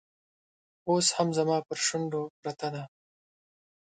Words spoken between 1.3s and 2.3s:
زما پر شونډو